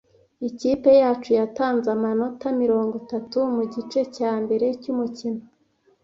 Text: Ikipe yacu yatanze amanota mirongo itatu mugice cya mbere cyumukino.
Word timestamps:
Ikipe 0.47 0.89
yacu 1.01 1.29
yatanze 1.39 1.87
amanota 1.97 2.45
mirongo 2.61 2.93
itatu 3.03 3.37
mugice 3.55 4.01
cya 4.15 4.31
mbere 4.43 4.65
cyumukino. 4.81 5.41